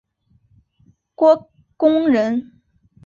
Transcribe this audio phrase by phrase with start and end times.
[1.13, 2.59] 郭躬人。